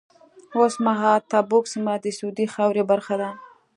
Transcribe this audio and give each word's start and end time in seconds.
اوس 0.57 0.73
مهال 0.85 1.21
تبوک 1.31 1.65
سیمه 1.73 1.93
د 2.01 2.05
سعودي 2.17 2.45
خاورې 2.53 2.83
برخه 2.91 3.15
ده. 3.21 3.29